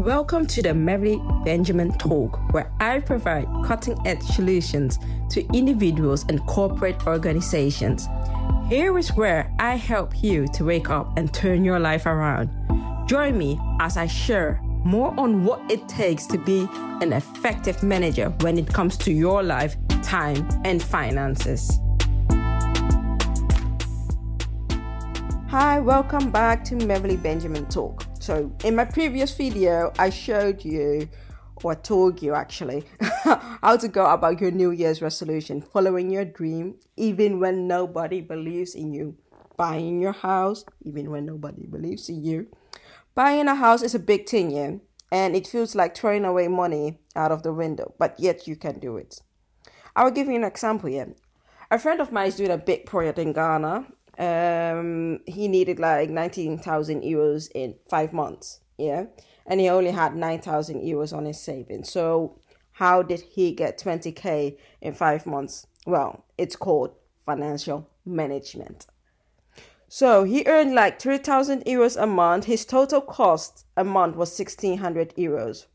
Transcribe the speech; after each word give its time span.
Welcome 0.00 0.46
to 0.46 0.62
the 0.62 0.72
Mary 0.72 1.20
Benjamin 1.44 1.92
Talk, 1.98 2.40
where 2.54 2.72
I 2.80 3.00
provide 3.00 3.46
cutting 3.66 3.98
edge 4.06 4.22
solutions 4.22 4.98
to 5.28 5.46
individuals 5.52 6.24
and 6.26 6.40
corporate 6.46 7.06
organizations. 7.06 8.08
Here 8.66 8.96
is 8.96 9.10
where 9.10 9.54
I 9.58 9.76
help 9.76 10.22
you 10.22 10.48
to 10.54 10.64
wake 10.64 10.88
up 10.88 11.18
and 11.18 11.30
turn 11.34 11.66
your 11.66 11.78
life 11.78 12.06
around. 12.06 12.48
Join 13.06 13.36
me 13.36 13.60
as 13.78 13.98
I 13.98 14.06
share 14.06 14.58
more 14.84 15.12
on 15.20 15.44
what 15.44 15.60
it 15.70 15.86
takes 15.86 16.24
to 16.28 16.38
be 16.38 16.66
an 17.02 17.12
effective 17.12 17.82
manager 17.82 18.30
when 18.40 18.56
it 18.56 18.72
comes 18.72 18.96
to 18.96 19.12
your 19.12 19.42
life, 19.42 19.76
time, 20.02 20.48
and 20.64 20.82
finances. 20.82 21.78
Hi, 25.50 25.78
welcome 25.78 26.30
back 26.30 26.64
to 26.64 26.76
Beverly 26.76 27.18
Benjamin 27.18 27.66
Talk. 27.66 28.09
So, 28.30 28.48
in 28.62 28.76
my 28.76 28.84
previous 28.84 29.34
video, 29.34 29.92
I 29.98 30.08
showed 30.10 30.64
you, 30.64 31.08
or 31.64 31.74
told 31.74 32.22
you 32.22 32.32
actually, 32.32 32.84
how 33.24 33.76
to 33.76 33.88
go 33.88 34.06
about 34.06 34.40
your 34.40 34.52
New 34.52 34.70
Year's 34.70 35.02
resolution, 35.02 35.60
following 35.60 36.12
your 36.12 36.24
dream, 36.24 36.76
even 36.96 37.40
when 37.40 37.66
nobody 37.66 38.20
believes 38.20 38.76
in 38.76 38.94
you, 38.94 39.16
buying 39.56 40.00
your 40.00 40.12
house, 40.12 40.64
even 40.82 41.10
when 41.10 41.26
nobody 41.26 41.66
believes 41.66 42.08
in 42.08 42.22
you. 42.22 42.46
Buying 43.16 43.48
a 43.48 43.56
house 43.56 43.82
is 43.82 43.96
a 43.96 43.98
big 43.98 44.28
thing, 44.28 44.52
yeah, 44.52 44.76
and 45.10 45.34
it 45.34 45.48
feels 45.48 45.74
like 45.74 45.96
throwing 45.96 46.24
away 46.24 46.46
money 46.46 47.00
out 47.16 47.32
of 47.32 47.42
the 47.42 47.52
window, 47.52 47.94
but 47.98 48.14
yet 48.20 48.46
you 48.46 48.54
can 48.54 48.78
do 48.78 48.96
it. 48.96 49.22
I 49.96 50.04
will 50.04 50.12
give 50.12 50.28
you 50.28 50.36
an 50.36 50.44
example 50.44 50.88
here. 50.88 51.16
A 51.72 51.80
friend 51.80 52.00
of 52.00 52.12
mine 52.12 52.28
is 52.28 52.36
doing 52.36 52.52
a 52.52 52.58
big 52.58 52.86
project 52.86 53.18
in 53.18 53.32
Ghana, 53.32 53.86
um, 54.18 55.20
he 55.26 55.48
needed 55.48 55.78
like 55.78 56.10
19,000 56.10 57.02
euros 57.02 57.50
in 57.54 57.74
five 57.88 58.12
months. 58.12 58.60
Yeah. 58.78 59.06
And 59.46 59.60
he 59.60 59.68
only 59.68 59.90
had 59.90 60.14
9,000 60.14 60.82
euros 60.82 61.16
on 61.16 61.24
his 61.24 61.40
savings. 61.40 61.90
So, 61.90 62.38
how 62.72 63.02
did 63.02 63.20
he 63.20 63.52
get 63.52 63.78
20k 63.78 64.56
in 64.80 64.94
five 64.94 65.26
months? 65.26 65.66
Well, 65.86 66.24
it's 66.38 66.56
called 66.56 66.94
financial 67.26 67.88
management. 68.06 68.86
So, 69.88 70.24
he 70.24 70.44
earned 70.46 70.74
like 70.74 71.00
3,000 71.00 71.64
euros 71.64 72.00
a 72.00 72.06
month. 72.06 72.44
His 72.44 72.64
total 72.64 73.00
cost 73.00 73.66
a 73.76 73.84
month 73.84 74.16
was 74.16 74.38
1,600 74.38 75.14
euros. 75.16 75.66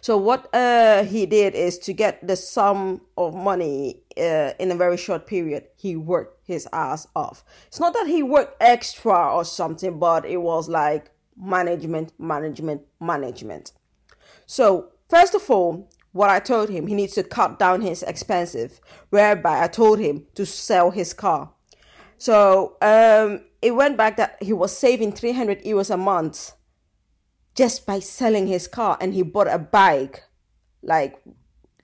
So 0.00 0.16
what 0.16 0.52
uh, 0.54 1.04
he 1.04 1.26
did 1.26 1.54
is 1.54 1.78
to 1.78 1.92
get 1.92 2.26
the 2.26 2.36
sum 2.36 3.02
of 3.16 3.34
money 3.34 4.02
uh, 4.18 4.52
in 4.58 4.70
a 4.70 4.74
very 4.74 4.96
short 4.96 5.26
period. 5.26 5.68
He 5.76 5.96
worked 5.96 6.41
his 6.52 6.68
ass 6.72 7.06
off. 7.16 7.44
It's 7.66 7.80
not 7.80 7.92
that 7.94 8.06
he 8.06 8.22
worked 8.22 8.56
extra 8.60 9.34
or 9.34 9.44
something, 9.44 9.98
but 9.98 10.24
it 10.24 10.38
was 10.38 10.68
like 10.68 11.10
management, 11.36 12.12
management, 12.18 12.82
management. 13.00 13.72
So 14.46 14.90
first 15.08 15.34
of 15.34 15.50
all, 15.50 15.90
what 16.12 16.30
I 16.30 16.40
told 16.40 16.68
him, 16.68 16.86
he 16.86 16.94
needs 16.94 17.14
to 17.14 17.22
cut 17.22 17.58
down 17.58 17.80
his 17.80 18.02
expenses. 18.02 18.80
Whereby 19.10 19.62
I 19.62 19.68
told 19.68 19.98
him 19.98 20.26
to 20.34 20.44
sell 20.44 20.90
his 20.90 21.14
car. 21.14 21.50
So 22.18 22.76
um, 22.82 23.40
it 23.62 23.74
went 23.74 23.96
back 23.96 24.16
that 24.16 24.42
he 24.42 24.52
was 24.52 24.76
saving 24.76 25.12
300 25.12 25.64
euros 25.64 25.90
a 25.90 25.96
month 25.96 26.52
just 27.54 27.86
by 27.86 27.98
selling 28.00 28.46
his 28.46 28.66
car 28.66 28.96
and 29.00 29.14
he 29.14 29.22
bought 29.22 29.48
a 29.48 29.58
bike 29.58 30.22
like 30.82 31.22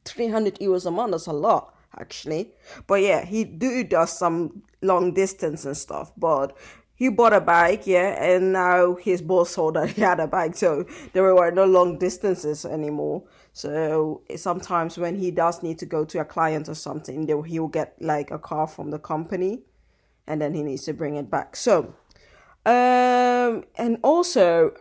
300 0.04 0.58
euros 0.60 0.86
a 0.86 0.90
month 0.90 1.12
that's 1.12 1.26
a 1.26 1.32
lot 1.32 1.74
actually. 2.00 2.52
But 2.86 3.02
yeah 3.02 3.24
he 3.24 3.44
do 3.44 3.84
does 3.84 4.16
some 4.16 4.62
long 4.82 5.12
distance 5.12 5.64
and 5.64 5.76
stuff 5.76 6.12
but 6.16 6.56
he 6.94 7.08
bought 7.08 7.32
a 7.32 7.40
bike 7.40 7.86
yeah 7.86 8.22
and 8.22 8.52
now 8.52 8.94
his 8.94 9.22
boss 9.22 9.50
saw 9.50 9.70
that 9.76 9.90
he 9.90 10.02
had 10.02 10.20
a 10.20 10.26
bike 10.26 10.56
so 10.56 10.84
there 11.12 11.22
were 11.22 11.50
no 11.50 11.64
long 11.64 11.98
distances 11.98 12.64
anymore. 12.64 13.24
So 13.52 14.22
sometimes 14.36 14.98
when 14.98 15.16
he 15.18 15.30
does 15.30 15.62
need 15.62 15.78
to 15.80 15.86
go 15.86 16.04
to 16.04 16.20
a 16.20 16.24
client 16.24 16.68
or 16.68 16.74
something 16.74 17.26
he'll 17.26 17.68
get 17.68 17.94
like 18.00 18.30
a 18.30 18.38
car 18.38 18.66
from 18.66 18.90
the 18.90 18.98
company 18.98 19.62
and 20.26 20.40
then 20.40 20.54
he 20.54 20.62
needs 20.62 20.84
to 20.84 20.92
bring 20.92 21.16
it 21.16 21.30
back. 21.30 21.56
So 21.56 21.94
um 22.66 23.64
and 23.76 23.98
also 24.02 24.74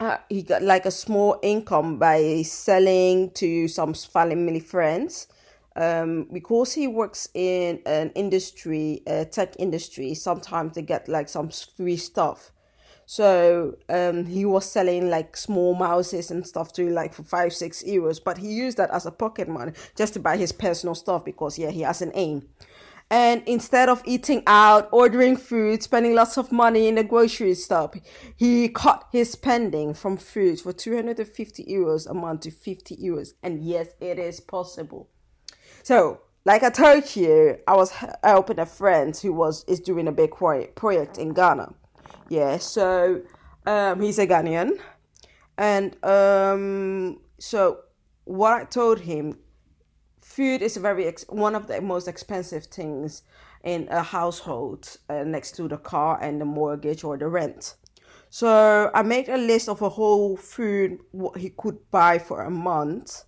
uh, 0.00 0.18
he 0.28 0.42
got 0.42 0.62
like 0.62 0.86
a 0.86 0.90
small 0.90 1.38
income 1.42 1.98
by 1.98 2.42
selling 2.42 3.30
to 3.30 3.68
some 3.68 3.94
family 3.94 4.60
friends 4.60 5.28
um, 5.76 6.28
because 6.32 6.72
he 6.72 6.86
works 6.86 7.28
in 7.34 7.80
an 7.86 8.10
industry, 8.14 9.02
a 9.06 9.24
tech 9.24 9.54
industry, 9.58 10.14
sometimes 10.14 10.74
they 10.74 10.82
get 10.82 11.08
like 11.08 11.28
some 11.28 11.50
free 11.76 11.96
stuff. 11.96 12.52
So 13.06 13.76
um, 13.88 14.24
he 14.24 14.44
was 14.44 14.64
selling 14.64 15.10
like 15.10 15.36
small 15.36 15.74
mouses 15.74 16.30
and 16.30 16.46
stuff 16.46 16.72
to 16.74 16.88
like 16.90 17.12
for 17.12 17.22
five, 17.22 17.52
six 17.52 17.82
euros, 17.82 18.22
but 18.22 18.38
he 18.38 18.48
used 18.48 18.78
that 18.78 18.90
as 18.90 19.04
a 19.04 19.10
pocket 19.10 19.48
money 19.48 19.72
just 19.96 20.14
to 20.14 20.20
buy 20.20 20.36
his 20.36 20.52
personal 20.52 20.94
stuff 20.94 21.24
because 21.24 21.58
yeah, 21.58 21.70
he 21.70 21.82
has 21.82 22.00
an 22.00 22.12
aim. 22.14 22.48
And 23.10 23.42
instead 23.46 23.90
of 23.90 24.02
eating 24.06 24.42
out, 24.46 24.88
ordering 24.90 25.36
food, 25.36 25.82
spending 25.82 26.14
lots 26.14 26.38
of 26.38 26.50
money 26.50 26.88
in 26.88 26.94
the 26.94 27.04
grocery 27.04 27.54
store, 27.54 27.92
he 28.34 28.68
cut 28.70 29.04
his 29.12 29.30
spending 29.30 29.92
from 29.92 30.16
food 30.16 30.60
for 30.60 30.72
250 30.72 31.64
euros 31.66 32.08
a 32.08 32.14
month 32.14 32.40
to 32.42 32.50
50 32.50 32.96
euros. 32.96 33.34
And 33.42 33.62
yes, 33.62 33.88
it 34.00 34.18
is 34.18 34.40
possible. 34.40 35.10
So, 35.84 36.22
like 36.46 36.62
I 36.62 36.70
told 36.70 37.14
you, 37.14 37.58
I 37.68 37.76
was 37.76 37.92
helping 38.22 38.58
a 38.58 38.64
friend 38.64 39.14
who 39.14 39.34
was 39.34 39.64
is 39.64 39.80
doing 39.80 40.08
a 40.08 40.12
big 40.12 40.30
project 40.30 41.18
in 41.18 41.34
Ghana. 41.34 41.74
Yeah, 42.30 42.56
so 42.56 43.20
um, 43.66 44.00
he's 44.00 44.18
a 44.18 44.26
Ghanaian, 44.26 44.78
and 45.58 45.94
um, 46.02 47.20
so 47.38 47.80
what 48.24 48.54
I 48.54 48.64
told 48.64 49.00
him 49.00 49.38
food 50.22 50.62
is 50.62 50.78
very 50.78 51.04
ex- 51.04 51.26
one 51.28 51.54
of 51.54 51.66
the 51.66 51.82
most 51.82 52.08
expensive 52.08 52.64
things 52.64 53.20
in 53.62 53.86
a 53.90 54.02
household 54.02 54.96
uh, 55.10 55.22
next 55.24 55.54
to 55.56 55.68
the 55.68 55.76
car 55.76 56.18
and 56.22 56.40
the 56.40 56.46
mortgage 56.46 57.04
or 57.04 57.18
the 57.18 57.28
rent. 57.28 57.74
So 58.30 58.90
I 58.94 59.02
made 59.02 59.28
a 59.28 59.36
list 59.36 59.68
of 59.68 59.82
a 59.82 59.90
whole 59.90 60.38
food 60.38 61.00
what 61.10 61.36
he 61.36 61.50
could 61.50 61.90
buy 61.90 62.18
for 62.18 62.40
a 62.40 62.50
month 62.50 63.24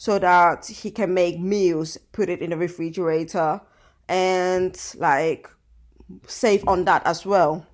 so 0.00 0.18
that 0.18 0.64
he 0.64 0.90
can 0.90 1.12
make 1.12 1.38
meals, 1.38 1.98
put 2.12 2.30
it 2.30 2.40
in 2.40 2.48
the 2.48 2.56
refrigerator 2.56 3.60
and 4.08 4.94
like 4.96 5.46
save 6.26 6.66
on 6.66 6.86
that 6.86 7.06
as 7.06 7.26
well. 7.26 7.66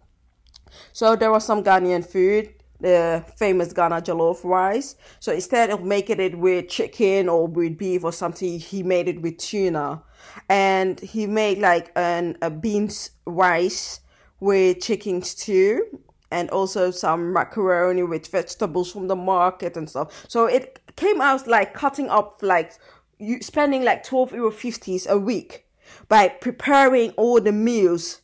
So 0.93 1.15
there 1.15 1.31
was 1.31 1.45
some 1.45 1.63
Ghanaian 1.63 2.05
food 2.05 2.53
the 2.81 3.25
famous 3.37 3.73
Ghana 3.73 4.03
jollof 4.03 4.43
rice. 4.43 4.97
So 5.21 5.33
instead 5.33 5.71
of 5.71 5.85
making 5.85 6.19
it 6.19 6.37
with 6.37 6.69
chicken 6.69 7.29
or 7.29 7.47
with 7.47 7.79
beef 7.79 8.03
or 8.03 8.13
something, 8.13 8.59
he 8.59 8.83
made 8.83 9.07
it 9.07 9.23
with 9.23 9.39
tuna. 9.39 10.03
And 10.49 10.99
he 10.99 11.29
made 11.29 11.59
like 11.59 11.93
an 11.95 12.37
a 12.43 12.51
beans 12.51 13.13
rice 13.25 14.01
with 14.41 14.81
chicken 14.81 15.23
stew 15.23 16.01
and 16.33 16.51
also 16.51 16.91
some 16.91 17.33
macaroni 17.33 18.03
with 18.03 18.27
vegetables 18.27 18.91
from 18.91 19.07
the 19.07 19.17
market 19.17 19.77
and 19.77 19.89
stuff. 19.89 20.27
So 20.29 20.47
it 20.47 20.81
came 20.97 21.21
out 21.21 21.47
like 21.47 21.75
cutting 21.75 22.09
up 22.09 22.41
like 22.43 22.73
you 23.19 23.41
spending 23.41 23.85
like 23.85 24.03
12 24.03 24.33
euro 24.33 24.51
50s 24.51 25.07
a 25.07 25.19
week 25.19 25.67
by 26.09 26.29
preparing 26.29 27.11
all 27.13 27.41
the 27.41 27.53
meals 27.53 28.21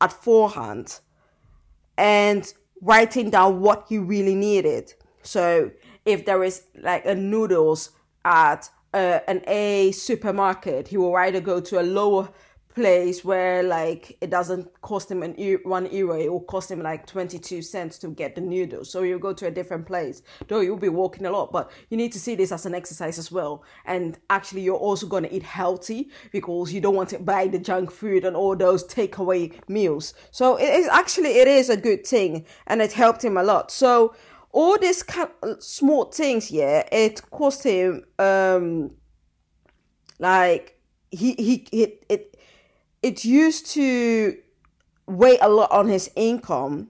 at 0.00 0.12
forehand 0.12 1.00
and 1.96 2.52
writing 2.80 3.30
down 3.30 3.60
what 3.60 3.86
he 3.88 3.98
really 3.98 4.34
needed. 4.34 4.92
So 5.22 5.70
if 6.04 6.24
there 6.26 6.44
is 6.44 6.64
like 6.76 7.06
a 7.06 7.14
noodles 7.14 7.90
at 8.24 8.68
uh, 8.92 9.20
an 9.26 9.42
A 9.46 9.92
supermarket, 9.92 10.88
he 10.88 10.96
will 10.96 11.16
either 11.16 11.40
go 11.40 11.60
to 11.60 11.80
a 11.80 11.82
lower 11.82 12.28
place 12.74 13.24
where 13.24 13.62
like 13.62 14.16
it 14.20 14.30
doesn't 14.30 14.68
cost 14.82 15.10
him 15.10 15.22
an 15.22 15.38
e- 15.38 15.62
one 15.62 15.90
euro 15.92 16.18
it 16.18 16.30
will 16.30 16.40
cost 16.40 16.70
him 16.70 16.82
like 16.82 17.06
22 17.06 17.62
cents 17.62 17.98
to 17.98 18.08
get 18.08 18.34
the 18.34 18.40
noodles. 18.40 18.90
So 18.90 19.02
you 19.02 19.18
go 19.18 19.32
to 19.32 19.46
a 19.46 19.50
different 19.50 19.86
place. 19.86 20.22
Though 20.48 20.60
you'll 20.60 20.76
be 20.76 20.88
walking 20.88 21.26
a 21.26 21.30
lot 21.30 21.52
but 21.52 21.70
you 21.90 21.96
need 21.96 22.12
to 22.12 22.20
see 22.20 22.34
this 22.34 22.52
as 22.52 22.66
an 22.66 22.74
exercise 22.74 23.18
as 23.18 23.30
well. 23.30 23.64
And 23.84 24.18
actually 24.30 24.62
you're 24.62 24.76
also 24.76 25.06
going 25.06 25.22
to 25.22 25.32
eat 25.32 25.44
healthy 25.44 26.10
because 26.32 26.72
you 26.72 26.80
don't 26.80 26.96
want 26.96 27.10
to 27.10 27.18
buy 27.18 27.46
the 27.46 27.58
junk 27.58 27.90
food 27.90 28.24
and 28.24 28.36
all 28.36 28.56
those 28.56 28.84
takeaway 28.84 29.52
meals. 29.68 30.14
So 30.32 30.56
it 30.56 30.68
is 30.68 30.88
actually 30.88 31.38
it 31.38 31.48
is 31.48 31.70
a 31.70 31.76
good 31.76 32.06
thing 32.06 32.44
and 32.66 32.82
it 32.82 32.92
helped 32.92 33.24
him 33.24 33.36
a 33.36 33.42
lot. 33.42 33.70
So 33.70 34.14
all 34.50 34.78
these 34.78 35.02
kind 35.02 35.28
of 35.42 35.62
small 35.62 36.04
things 36.04 36.48
yeah 36.50 36.86
it 36.92 37.20
cost 37.30 37.64
him 37.64 38.04
um 38.20 38.92
like 40.20 40.80
he 41.10 41.34
he 41.34 41.66
it, 41.72 42.06
it 42.08 42.33
it 43.04 43.22
used 43.22 43.66
to 43.66 44.34
weigh 45.06 45.36
a 45.42 45.48
lot 45.48 45.70
on 45.70 45.88
his 45.88 46.10
income 46.16 46.88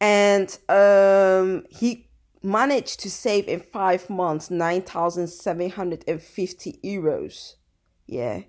and 0.00 0.58
um, 0.70 1.66
he 1.68 2.08
managed 2.42 3.00
to 3.00 3.10
save 3.10 3.46
in 3.46 3.60
five 3.60 4.08
months 4.08 4.50
9,750 4.50 6.80
euros. 6.82 7.56
Yeah. 8.06 8.44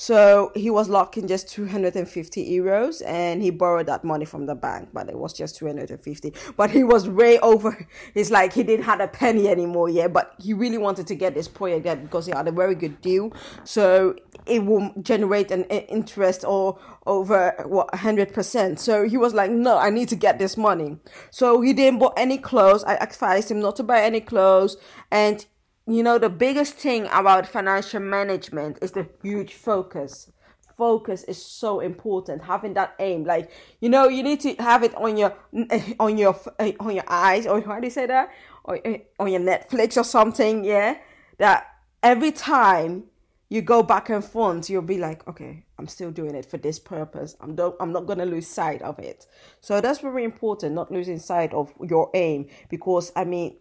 So 0.00 0.50
he 0.54 0.70
was 0.70 0.88
locking 0.88 1.28
just 1.28 1.50
250 1.50 2.50
euros 2.50 3.02
and 3.06 3.42
he 3.42 3.50
borrowed 3.50 3.84
that 3.88 4.02
money 4.02 4.24
from 4.24 4.46
the 4.46 4.54
bank, 4.54 4.88
but 4.94 5.10
it 5.10 5.18
was 5.18 5.34
just 5.34 5.58
250. 5.58 6.32
But 6.56 6.70
he 6.70 6.84
was 6.84 7.06
way 7.06 7.38
over. 7.40 7.86
It's 8.14 8.30
like 8.30 8.54
he 8.54 8.62
didn't 8.62 8.86
have 8.86 9.00
a 9.00 9.08
penny 9.08 9.46
anymore, 9.46 9.90
yeah. 9.90 10.08
But 10.08 10.36
he 10.38 10.54
really 10.54 10.78
wanted 10.78 11.06
to 11.08 11.14
get 11.14 11.34
this 11.34 11.48
project 11.48 12.02
because 12.02 12.24
he 12.24 12.32
had 12.32 12.48
a 12.48 12.50
very 12.50 12.74
good 12.74 13.02
deal. 13.02 13.34
So 13.64 14.16
it 14.46 14.64
will 14.64 14.90
generate 15.02 15.50
an 15.50 15.64
interest 15.64 16.46
or 16.46 16.78
over 17.04 17.54
what 17.66 17.92
100%. 17.92 18.78
So 18.78 19.06
he 19.06 19.18
was 19.18 19.34
like, 19.34 19.50
no, 19.50 19.76
I 19.76 19.90
need 19.90 20.08
to 20.08 20.16
get 20.16 20.38
this 20.38 20.56
money. 20.56 20.96
So 21.30 21.60
he 21.60 21.74
didn't 21.74 21.98
buy 21.98 22.12
any 22.16 22.38
clothes. 22.38 22.84
I 22.84 22.94
advised 22.94 23.50
him 23.50 23.60
not 23.60 23.76
to 23.76 23.82
buy 23.82 24.00
any 24.00 24.22
clothes 24.22 24.78
and 25.10 25.44
you 25.86 26.02
know, 26.02 26.18
the 26.18 26.28
biggest 26.28 26.74
thing 26.74 27.06
about 27.12 27.46
financial 27.46 28.00
management 28.00 28.78
is 28.82 28.92
the 28.92 29.08
huge 29.22 29.54
focus. 29.54 30.30
Focus 30.76 31.24
is 31.24 31.44
so 31.44 31.80
important. 31.80 32.42
Having 32.42 32.74
that 32.74 32.94
aim, 32.98 33.24
like 33.24 33.50
you 33.80 33.88
know, 33.88 34.08
you 34.08 34.22
need 34.22 34.40
to 34.40 34.54
have 34.54 34.82
it 34.82 34.94
on 34.94 35.16
your 35.16 35.36
on 36.00 36.16
your 36.16 36.38
eh, 36.58 36.72
on 36.80 36.94
your 36.94 37.04
eyes, 37.06 37.46
or 37.46 37.60
how 37.60 37.78
do 37.78 37.86
you 37.86 37.90
say 37.90 38.06
that, 38.06 38.30
or 38.64 38.80
eh, 38.84 38.98
on 39.18 39.30
your 39.30 39.40
Netflix 39.40 39.98
or 39.98 40.04
something. 40.04 40.64
Yeah, 40.64 40.96
that 41.38 41.66
every 42.02 42.32
time 42.32 43.04
you 43.50 43.60
go 43.60 43.82
back 43.82 44.08
and 44.08 44.24
forth, 44.24 44.70
you'll 44.70 44.80
be 44.80 44.96
like, 44.96 45.26
okay, 45.28 45.64
I'm 45.78 45.88
still 45.88 46.12
doing 46.12 46.34
it 46.34 46.46
for 46.46 46.56
this 46.56 46.78
purpose. 46.78 47.36
I'm 47.40 47.56
don't, 47.56 47.74
I'm 47.80 47.92
not 47.92 48.06
gonna 48.06 48.24
lose 48.24 48.46
sight 48.46 48.80
of 48.80 48.98
it. 48.98 49.26
So 49.60 49.80
that's 49.80 49.98
very 49.98 50.24
important, 50.24 50.74
not 50.74 50.90
losing 50.92 51.18
sight 51.18 51.52
of 51.52 51.72
your 51.86 52.10
aim, 52.14 52.46
because 52.70 53.12
I 53.16 53.24
mean, 53.24 53.56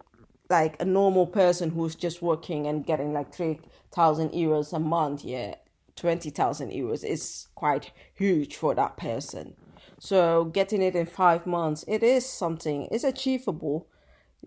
like 0.49 0.81
a 0.81 0.85
normal 0.85 1.27
person 1.27 1.69
who's 1.69 1.95
just 1.95 2.21
working 2.21 2.67
and 2.67 2.85
getting 2.85 3.13
like 3.13 3.33
3000 3.33 4.31
euros 4.31 4.73
a 4.73 4.79
month 4.79 5.23
yeah 5.23 5.55
20000 5.99 6.71
euros 6.71 7.03
is 7.03 7.47
quite 7.55 7.91
huge 8.15 8.55
for 8.55 8.73
that 8.73 8.95
person. 8.95 9.53
So 9.99 10.45
getting 10.45 10.81
it 10.81 10.95
in 10.95 11.05
five 11.05 11.45
months 11.45 11.83
it 11.87 12.03
is 12.03 12.25
something 12.25 12.87
it's 12.89 13.03
achievable 13.03 13.87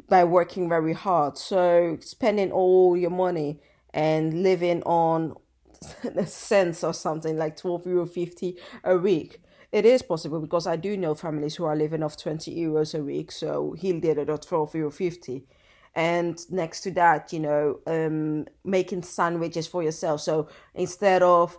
by 0.09 0.25
working 0.25 0.69
very 0.69 0.95
hard. 0.95 1.37
So 1.37 1.99
spending 2.01 2.51
all 2.51 2.97
your 2.97 3.11
money 3.11 3.61
and 3.93 4.43
living 4.43 4.83
on 4.85 5.37
a 6.17 6.27
cents 6.27 6.83
or 6.83 6.95
something 6.95 7.37
like 7.37 7.57
12 7.57 7.87
euro 7.87 8.07
50 8.07 8.57
a 8.85 8.97
week 8.97 9.41
it 9.73 9.85
is 9.85 10.01
possible 10.01 10.39
because 10.39 10.65
i 10.65 10.77
do 10.77 10.97
know 10.97 11.13
families 11.13 11.57
who 11.57 11.65
are 11.65 11.75
living 11.75 12.05
off 12.05 12.17
20 12.17 12.55
euros 12.55 12.97
a 12.97 13.03
week 13.03 13.33
so 13.33 13.75
he'll 13.77 13.99
did 13.99 14.17
it 14.17 14.29
at 14.29 14.43
12 14.43 14.77
euro 14.77 14.91
50 14.93 15.45
and 15.95 16.51
next 16.51 16.81
to 16.83 16.91
that 16.93 17.33
you 17.33 17.41
know 17.41 17.79
um, 17.87 18.47
making 18.65 19.03
sandwiches 19.03 19.67
for 19.67 19.83
yourself. 19.83 20.21
So 20.21 20.49
instead 20.75 21.23
of 21.23 21.59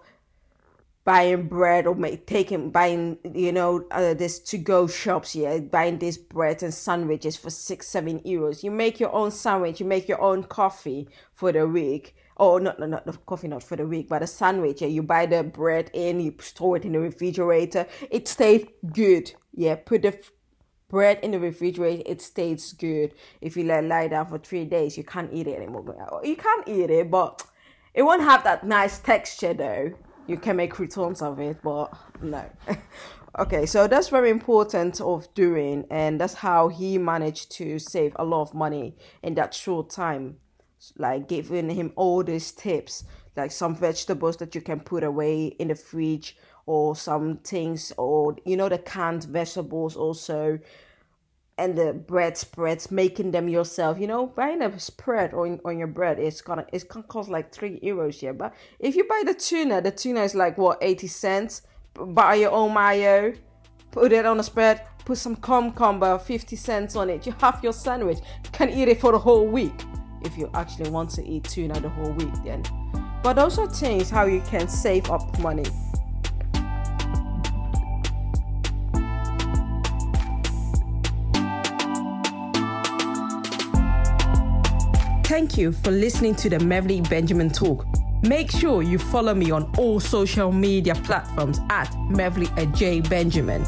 buying 1.06 1.47
bread 1.47 1.85
or 1.85 1.95
make, 1.95 2.25
taking 2.25 2.71
buying 2.71 3.18
you 3.33 3.51
know 3.51 3.85
uh, 3.91 4.13
this 4.13 4.39
to 4.39 4.57
go 4.57 4.88
shops 4.88 5.35
yeah 5.35 5.59
buying 5.59 6.00
this 6.00 6.18
bread 6.18 6.63
and 6.63 6.74
sandwiches 6.74 7.35
for 7.35 7.50
six 7.50 7.88
seven 7.88 8.19
euros 8.21 8.63
you 8.63 8.71
make 8.71 9.00
your 9.00 9.13
own 9.13 9.30
sandwich 9.30 9.80
you 9.80 9.85
make 9.85 10.07
your 10.07 10.21
own 10.21 10.44
coffee 10.44 11.07
for 11.33 11.51
the 11.51 11.68
week. 11.68 12.15
Oh 12.38 12.57
not 12.57 12.80
no, 12.80 12.88
not 12.88 13.06
the 13.06 13.13
coffee 13.13 13.47
not 13.47 13.63
for 13.63 13.75
the 13.75 13.85
week 13.85 14.09
but 14.09 14.24
a 14.24 14.27
sandwich 14.27 14.81
yeah. 14.81 14.88
You 14.88 15.03
buy 15.03 15.25
the 15.25 15.44
bread 15.44 15.91
in 15.94 16.19
you 16.19 16.33
store 16.39 16.77
it 16.77 16.85
in 16.85 16.94
the 16.94 17.00
refrigerator. 17.00 17.85
It 18.09 18.27
stays 18.27 18.65
good 18.94 19.33
yeah. 19.53 19.75
Put 19.75 20.01
the 20.01 20.18
bread 20.94 21.18
in 21.24 21.31
the 21.31 21.40
refrigerator 21.40 22.04
it 22.06 22.22
stays 22.22 22.72
good. 22.74 23.16
If 23.42 23.57
you 23.57 23.63
let 23.63 23.84
it 23.84 23.88
lie 23.88 24.10
down 24.10 24.28
for 24.28 24.38
three 24.38 24.63
days 24.63 24.95
you 24.95 25.04
can't 25.04 25.34
eat 25.34 25.48
it 25.48 25.57
anymore. 25.57 26.22
You 26.24 26.36
can't 26.36 26.68
eat 26.68 26.92
it 26.92 27.10
but 27.10 27.44
it 27.95 28.04
won't 28.04 28.22
have 28.22 28.44
that 28.44 28.63
nice 28.63 29.00
texture 29.00 29.56
though. 29.56 29.92
You 30.28 30.38
can 30.38 30.56
make 30.57 30.72
croutons 30.72 31.24
of 31.24 31.40
it 31.40 31.57
but 31.63 31.92
no. 32.22 32.45
Okay 33.40 33.66
so 33.66 33.88
that's 33.88 34.10
very 34.10 34.30
important 34.30 35.01
of 35.01 35.34
doing 35.34 35.88
and 35.90 36.22
that's 36.22 36.36
how 36.36 36.68
he 36.68 37.00
managed 37.00 37.50
to 37.54 37.80
save 37.80 38.16
a 38.18 38.24
lot 38.24 38.44
of 38.44 38.54
money 38.54 38.95
in 39.24 39.34
that 39.34 39.56
short 39.56 39.90
time 39.90 40.38
like 40.98 41.28
giving 41.28 41.72
him 41.72 41.92
all 41.95 42.24
these 42.24 42.51
tips 42.51 43.06
like 43.36 43.51
some 43.51 43.75
vegetables 43.75 44.38
that 44.38 44.54
you 44.54 44.62
can 44.62 44.80
put 44.80 45.04
away 45.04 45.48
in 45.48 45.69
the 45.69 45.75
fridge 45.75 46.38
or 46.65 46.95
some 46.95 47.38
things 47.38 47.92
or 47.98 48.36
you 48.45 48.56
know 48.56 48.69
the 48.69 48.77
canned 48.77 49.24
vegetables 49.25 49.95
also 49.95 50.60
and 51.57 51.77
the 51.77 51.94
bread 51.94 52.38
spreads 52.38 52.89
making 52.89 53.31
them 53.31 53.48
yourself 53.48 54.00
you 54.00 54.07
know 54.07 54.27
buying 54.27 54.62
a 54.62 54.80
spread 54.80 55.33
on, 55.33 55.60
on 55.65 55.77
your 55.77 55.88
bread 55.88 56.19
it's 56.19 56.42
gonna 56.42 56.65
it's 56.71 56.83
gonna 56.83 57.06
cost 57.06 57.30
like 57.30 57.54
three 57.54 57.80
euros 57.81 58.15
here 58.15 58.33
but 58.33 58.54
if 58.80 58.95
you 58.95 59.04
buy 59.04 59.21
the 59.25 59.33
tuna 59.33 59.81
the 59.81 59.92
tuna 59.92 60.21
is 60.21 60.36
like 60.36 60.57
what 60.57 60.77
80 60.81 61.07
cents? 61.07 61.62
Buy 61.95 62.36
your 62.36 62.51
own 62.51 62.74
mayo 62.74 63.33
put 63.92 64.12
it 64.12 64.25
on 64.25 64.39
a 64.39 64.44
spread 64.44 64.88
put 65.06 65.18
some 65.18 65.36
cucumber 65.36 66.18
50 66.18 66.56
cents 66.56 66.95
on 66.95 67.09
it 67.09 67.27
you 67.27 67.33
have 67.39 67.63
your 67.63 67.74
sandwich 67.74 68.18
you 68.18 68.50
can 68.51 68.69
eat 68.71 68.88
it 68.88 69.00
for 69.00 69.12
the 69.12 69.19
whole 69.19 69.45
week 69.45 69.83
if 70.25 70.38
you 70.38 70.50
actually 70.54 70.89
want 70.89 71.09
to 71.12 71.25
eat 71.27 71.44
tuna 71.44 71.80
the 71.80 71.89
whole 71.89 72.12
week 72.13 72.33
then. 72.44 72.63
But 73.21 73.38
also 73.38 73.68
things 73.68 74.09
how 74.09 74.25
you 74.25 74.42
can 74.42 74.68
save 74.68 75.09
up 75.12 75.39
money 75.39 75.66
Thank 85.33 85.57
you 85.57 85.71
for 85.71 85.89
listening 85.89 86.35
to 86.35 86.47
the 86.47 86.57
Mevly 86.57 87.09
Benjamin 87.09 87.50
Talk. 87.50 87.88
Make 88.21 88.51
sure 88.51 88.83
you 88.83 89.00
follow 89.00 89.33
me 89.33 89.50
on 89.50 89.74
all 89.80 90.00
social 90.00 90.51
media 90.51 90.94
platforms 90.94 91.59
at 91.71 91.89
Mevly 92.12 92.75
J 92.75 93.01
Benjamin. 93.01 93.65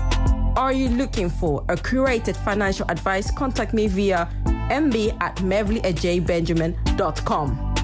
Are 0.56 0.72
you 0.72 0.90
looking 0.90 1.28
for 1.28 1.66
a 1.68 1.76
curated 1.76 2.36
financial 2.36 2.88
advice? 2.92 3.32
Contact 3.32 3.74
me 3.74 3.88
via 3.88 4.30
mb 4.46 5.18
at 5.20 5.38
mevlyajbenjamin.com. 5.38 7.75